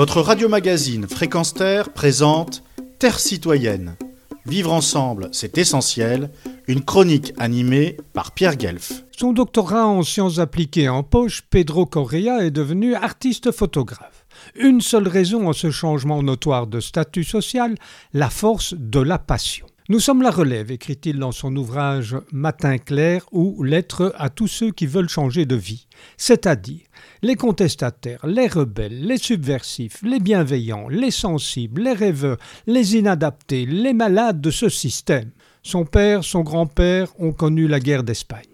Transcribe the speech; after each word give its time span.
Votre 0.00 0.22
radio-magazine 0.22 1.06
Fréquence 1.06 1.52
Terre 1.52 1.92
présente 1.92 2.62
Terre 2.98 3.20
citoyenne. 3.20 3.96
Vivre 4.46 4.72
ensemble, 4.72 5.28
c'est 5.30 5.58
essentiel. 5.58 6.30
Une 6.68 6.82
chronique 6.82 7.34
animée 7.36 7.98
par 8.14 8.32
Pierre 8.32 8.56
Guelf. 8.56 9.04
Son 9.14 9.34
doctorat 9.34 9.86
en 9.86 10.02
sciences 10.02 10.38
appliquées 10.38 10.88
en 10.88 11.02
poche, 11.02 11.42
Pedro 11.50 11.84
Correa 11.84 12.46
est 12.46 12.50
devenu 12.50 12.94
artiste 12.94 13.52
photographe. 13.52 14.24
Une 14.54 14.80
seule 14.80 15.06
raison 15.06 15.50
à 15.50 15.52
ce 15.52 15.70
changement 15.70 16.22
notoire 16.22 16.66
de 16.66 16.80
statut 16.80 17.24
social, 17.24 17.74
la 18.14 18.30
force 18.30 18.72
de 18.72 19.00
la 19.00 19.18
passion. 19.18 19.66
Nous 19.90 19.98
sommes 19.98 20.22
la 20.22 20.30
relève, 20.30 20.70
écrit-il 20.70 21.18
dans 21.18 21.32
son 21.32 21.56
ouvrage 21.56 22.16
Matin 22.30 22.78
clair 22.78 23.26
ou 23.32 23.64
Lettre 23.64 24.14
à 24.16 24.30
tous 24.30 24.46
ceux 24.46 24.70
qui 24.70 24.86
veulent 24.86 25.08
changer 25.08 25.46
de 25.46 25.56
vie, 25.56 25.88
c'est-à-dire 26.16 26.82
les 27.22 27.34
contestataires, 27.34 28.24
les 28.24 28.46
rebelles, 28.46 29.04
les 29.04 29.16
subversifs, 29.16 30.00
les 30.04 30.20
bienveillants, 30.20 30.86
les 30.88 31.10
sensibles, 31.10 31.82
les 31.82 31.92
rêveurs, 31.92 32.36
les 32.68 32.98
inadaptés, 32.98 33.66
les 33.66 33.92
malades 33.92 34.40
de 34.40 34.52
ce 34.52 34.68
système. 34.68 35.32
Son 35.64 35.84
père, 35.84 36.22
son 36.22 36.42
grand-père 36.42 37.08
ont 37.18 37.32
connu 37.32 37.66
la 37.66 37.80
guerre 37.80 38.04
d'Espagne. 38.04 38.44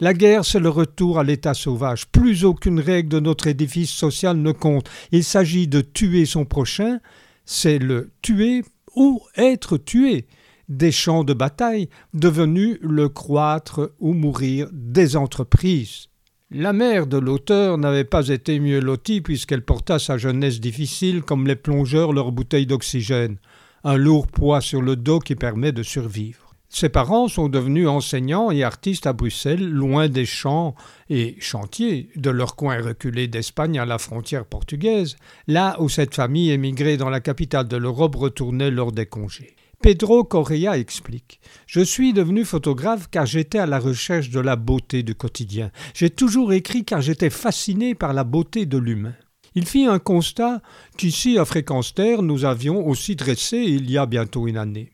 La 0.00 0.14
guerre, 0.14 0.46
c'est 0.46 0.60
le 0.60 0.70
retour 0.70 1.18
à 1.18 1.24
l'état 1.24 1.52
sauvage. 1.52 2.06
Plus 2.06 2.42
aucune 2.46 2.80
règle 2.80 3.10
de 3.10 3.20
notre 3.20 3.48
édifice 3.48 3.90
social 3.90 4.38
ne 4.38 4.52
compte. 4.52 4.88
Il 5.12 5.24
s'agit 5.24 5.68
de 5.68 5.82
tuer 5.82 6.24
son 6.24 6.46
prochain, 6.46 7.00
c'est 7.44 7.78
le 7.78 8.12
tuer 8.22 8.64
ou 8.96 9.20
être 9.36 9.76
tué 9.76 10.26
des 10.70 10.92
champs 10.92 11.24
de 11.24 11.34
bataille 11.34 11.88
devenus 12.14 12.78
le 12.80 13.08
croître 13.10 13.90
ou 13.98 14.14
mourir 14.14 14.68
des 14.72 15.16
entreprises. 15.16 16.06
La 16.52 16.72
mère 16.72 17.06
de 17.06 17.18
l'auteur 17.18 17.76
n'avait 17.76 18.04
pas 18.04 18.28
été 18.28 18.58
mieux 18.58 18.80
lotie 18.80 19.20
puisqu'elle 19.20 19.64
porta 19.64 19.98
sa 19.98 20.16
jeunesse 20.16 20.60
difficile 20.60 21.22
comme 21.22 21.46
les 21.46 21.56
plongeurs 21.56 22.12
leur 22.12 22.32
bouteille 22.32 22.66
d'oxygène, 22.66 23.36
un 23.84 23.96
lourd 23.96 24.26
poids 24.26 24.60
sur 24.60 24.80
le 24.80 24.96
dos 24.96 25.18
qui 25.18 25.34
permet 25.34 25.72
de 25.72 25.82
survivre. 25.82 26.54
Ses 26.72 26.88
parents 26.88 27.26
sont 27.26 27.48
devenus 27.48 27.88
enseignants 27.88 28.52
et 28.52 28.62
artistes 28.62 29.08
à 29.08 29.12
Bruxelles, 29.12 29.68
loin 29.68 30.08
des 30.08 30.24
champs 30.24 30.76
et 31.08 31.34
chantiers 31.40 32.10
de 32.14 32.30
leur 32.30 32.54
coin 32.54 32.80
reculé 32.80 33.26
d'Espagne 33.26 33.80
à 33.80 33.84
la 33.84 33.98
frontière 33.98 34.44
portugaise, 34.44 35.16
là 35.48 35.76
où 35.80 35.88
cette 35.88 36.14
famille 36.14 36.52
émigrée 36.52 36.96
dans 36.96 37.10
la 37.10 37.18
capitale 37.18 37.66
de 37.66 37.76
l'Europe 37.76 38.14
retournait 38.14 38.70
lors 38.70 38.92
des 38.92 39.06
congés. 39.06 39.56
Pedro 39.82 40.24
Correa 40.24 40.76
explique 40.76 41.40
Je 41.66 41.80
suis 41.80 42.12
devenu 42.12 42.44
photographe 42.44 43.08
car 43.10 43.24
j'étais 43.24 43.58
à 43.58 43.64
la 43.64 43.78
recherche 43.78 44.28
de 44.28 44.38
la 44.38 44.54
beauté 44.54 45.02
du 45.02 45.14
quotidien. 45.14 45.70
J'ai 45.94 46.10
toujours 46.10 46.52
écrit 46.52 46.84
car 46.84 47.00
j'étais 47.00 47.30
fasciné 47.30 47.94
par 47.94 48.12
la 48.12 48.24
beauté 48.24 48.66
de 48.66 48.76
l'humain. 48.76 49.14
Il 49.54 49.66
fit 49.66 49.86
un 49.86 49.98
constat 49.98 50.60
qu'ici, 50.98 51.38
à 51.38 51.46
Fréquence 51.46 51.94
Terre, 51.94 52.20
nous 52.20 52.44
avions 52.44 52.86
aussi 52.86 53.16
dressé 53.16 53.56
il 53.56 53.90
y 53.90 53.96
a 53.96 54.04
bientôt 54.04 54.46
une 54.46 54.58
année. 54.58 54.92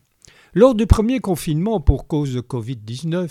Lors 0.53 0.73
du 0.73 0.87
premier 0.87 1.19
confinement 1.19 1.81
pour 1.81 2.07
cause 2.07 2.33
de 2.33 2.39
Covid-19, 2.39 3.27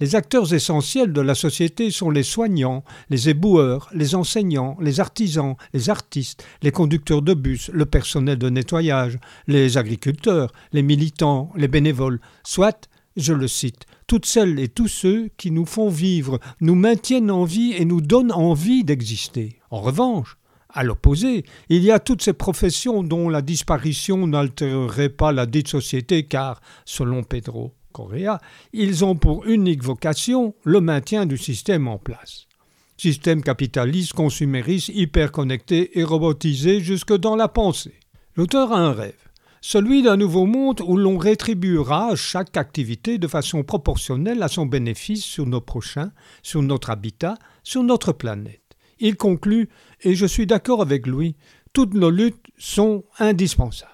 les 0.00 0.14
acteurs 0.14 0.52
essentiels 0.52 1.12
de 1.12 1.20
la 1.20 1.34
société 1.34 1.90
sont 1.90 2.10
les 2.10 2.22
soignants, 2.22 2.84
les 3.10 3.28
éboueurs, 3.28 3.88
les 3.94 4.14
enseignants, 4.14 4.76
les 4.80 5.00
artisans, 5.00 5.56
les 5.72 5.90
artistes, 5.90 6.44
les 6.62 6.72
conducteurs 6.72 7.22
de 7.22 7.34
bus, 7.34 7.70
le 7.72 7.86
personnel 7.86 8.38
de 8.38 8.50
nettoyage, 8.50 9.18
les 9.46 9.78
agriculteurs, 9.78 10.52
les 10.72 10.82
militants, 10.82 11.52
les 11.56 11.68
bénévoles, 11.68 12.20
soit, 12.44 12.88
je 13.16 13.32
le 13.32 13.48
cite, 13.48 13.86
toutes 14.06 14.26
celles 14.26 14.58
et 14.58 14.68
tous 14.68 14.88
ceux 14.88 15.30
qui 15.36 15.50
nous 15.50 15.66
font 15.66 15.88
vivre, 15.88 16.38
nous 16.60 16.74
maintiennent 16.74 17.30
en 17.30 17.44
vie 17.44 17.72
et 17.72 17.84
nous 17.84 18.00
donnent 18.00 18.32
envie 18.32 18.84
d'exister. 18.84 19.60
En 19.70 19.80
revanche, 19.80 20.36
à 20.74 20.82
l'opposé, 20.82 21.44
il 21.68 21.82
y 21.82 21.90
a 21.90 21.98
toutes 21.98 22.22
ces 22.22 22.32
professions 22.32 23.02
dont 23.02 23.28
la 23.28 23.42
disparition 23.42 24.26
n'altérerait 24.26 25.10
pas 25.10 25.32
la 25.32 25.46
dite 25.46 25.68
société 25.68 26.24
car, 26.24 26.60
selon 26.84 27.22
Pedro, 27.22 27.74
Corée, 27.92 28.26
ils 28.72 29.04
ont 29.04 29.14
pour 29.14 29.46
unique 29.46 29.82
vocation 29.82 30.54
le 30.64 30.80
maintien 30.80 31.26
du 31.26 31.38
système 31.38 31.86
en 31.86 31.98
place. 31.98 32.46
Système 32.96 33.42
capitaliste, 33.42 34.12
consumériste, 34.12 34.88
hyperconnecté 34.88 35.98
et 35.98 36.04
robotisé 36.04 36.80
jusque 36.80 37.16
dans 37.16 37.36
la 37.36 37.48
pensée. 37.48 38.00
L'auteur 38.36 38.72
a 38.72 38.78
un 38.78 38.92
rêve, 38.92 39.28
celui 39.60 40.02
d'un 40.02 40.16
nouveau 40.16 40.46
monde 40.46 40.80
où 40.84 40.96
l'on 40.96 41.18
rétribuera 41.18 42.16
chaque 42.16 42.56
activité 42.56 43.18
de 43.18 43.28
façon 43.28 43.62
proportionnelle 43.62 44.42
à 44.42 44.48
son 44.48 44.66
bénéfice 44.66 45.24
sur 45.24 45.46
nos 45.46 45.60
prochains, 45.60 46.12
sur 46.42 46.62
notre 46.62 46.90
habitat, 46.90 47.36
sur 47.62 47.82
notre 47.82 48.12
planète. 48.12 48.60
Il 48.98 49.16
conclut, 49.16 49.68
et 50.02 50.14
je 50.14 50.26
suis 50.26 50.46
d'accord 50.46 50.82
avec 50.82 51.06
lui, 51.06 51.36
toutes 51.72 51.94
nos 51.94 52.10
luttes 52.10 52.44
sont 52.58 53.04
indispensables. 53.18 53.90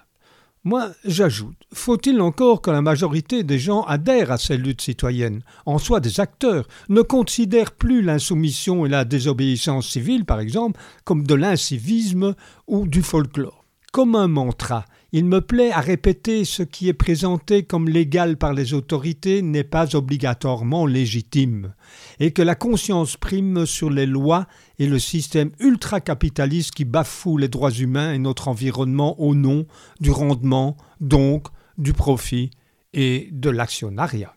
Moi, 0.69 0.91
j'ajoute, 1.03 1.57
faut-il 1.73 2.21
encore 2.21 2.61
que 2.61 2.69
la 2.69 2.83
majorité 2.83 3.41
des 3.41 3.57
gens 3.57 3.81
adhèrent 3.85 4.31
à 4.31 4.37
ces 4.37 4.55
luttes 4.55 4.83
citoyennes, 4.83 5.41
en 5.65 5.79
soi 5.79 5.99
des 5.99 6.19
acteurs, 6.19 6.67
ne 6.89 7.01
considèrent 7.01 7.71
plus 7.71 8.03
l'insoumission 8.03 8.85
et 8.85 8.89
la 8.89 9.03
désobéissance 9.03 9.89
civile, 9.89 10.25
par 10.25 10.39
exemple, 10.39 10.79
comme 11.05 11.25
de 11.25 11.33
l'incivisme 11.33 12.35
ou 12.67 12.87
du 12.87 13.01
folklore. 13.01 13.65
Comme 13.91 14.13
un 14.13 14.27
mantra, 14.27 14.85
il 15.11 15.25
me 15.25 15.41
plaît 15.41 15.71
à 15.71 15.79
répéter 15.79 16.45
ce 16.45 16.63
qui 16.63 16.87
est 16.87 16.93
présenté 16.93 17.63
comme 17.63 17.89
légal 17.89 18.37
par 18.37 18.53
les 18.53 18.73
autorités 18.73 19.41
n'est 19.41 19.63
pas 19.63 19.95
obligatoirement 19.95 20.85
légitime, 20.85 21.73
et 22.19 22.31
que 22.31 22.41
la 22.41 22.55
conscience 22.55 23.17
prime 23.17 23.65
sur 23.65 23.89
les 23.89 24.05
lois 24.05 24.47
et 24.77 24.87
le 24.87 24.99
système 24.99 25.51
ultra-capitaliste 25.59 26.71
qui 26.71 26.85
bafoue 26.85 27.37
les 27.37 27.47
droits 27.47 27.71
humains 27.71 28.13
et 28.13 28.19
notre 28.19 28.47
environnement 28.47 29.19
au 29.19 29.35
nom 29.35 29.65
du 29.99 30.11
rendement, 30.11 30.77
donc 31.01 31.47
du 31.77 31.93
profit 31.93 32.51
et 32.93 33.29
de 33.31 33.49
l'actionnariat. 33.49 34.33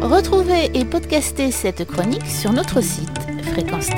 Retrouvez 0.00 0.70
et 0.74 0.84
podcastez 0.84 1.50
cette 1.50 1.86
chronique 1.86 2.26
sur 2.26 2.52
notre 2.52 2.82
site 2.82 3.08
fréquence 3.52 3.88